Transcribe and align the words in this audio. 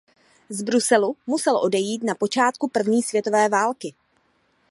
Z 0.49 0.61
Bruselu 0.63 1.15
musel 1.27 1.57
odejít 1.57 2.03
na 2.03 2.15
počátku 2.15 2.67
první 2.67 3.03
světové 3.03 3.49
války. 3.49 3.93